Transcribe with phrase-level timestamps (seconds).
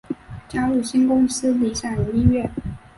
[0.49, 2.49] 加入新公司理响音乐。